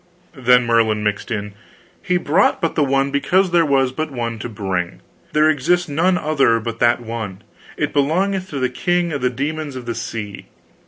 [0.35, 1.53] Then Merlin mixed in:
[2.01, 5.01] "He brought but the one because there was but the one to bring.
[5.31, 7.43] There exists none other but that one.
[7.77, 10.47] It belongeth to the king of the Demons of the Sea.